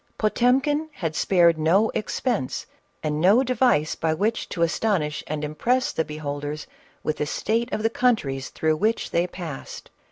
[0.17, 2.65] Potemkin had spared no expense
[3.03, 6.65] and no device by which to astonish and impress the beholders
[7.03, 9.91] with the state of the countries through which they passed.